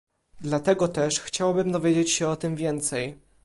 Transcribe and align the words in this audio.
Dlatego 0.41 0.87
też 0.87 1.19
chciałabym 1.19 1.71
dowiedzieć 1.71 2.11
się 2.11 2.27
o 2.27 2.35
tym 2.35 2.55
więcej 2.55 3.17